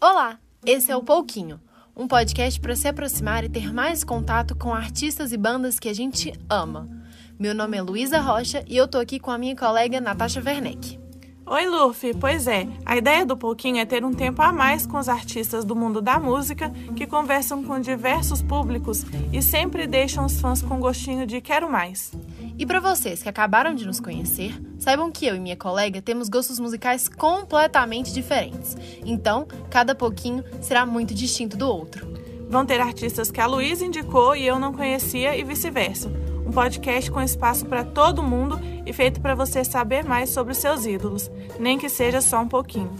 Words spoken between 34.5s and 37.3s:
não conhecia e vice-versa um podcast com